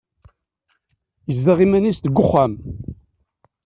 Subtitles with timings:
[1.29, 2.53] Yezdeɣ iman-is deg uxxam.